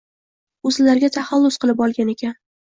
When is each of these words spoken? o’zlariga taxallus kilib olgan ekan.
o’zlariga 0.69 1.09
taxallus 1.17 1.61
kilib 1.67 1.85
olgan 1.89 2.11
ekan. 2.17 2.35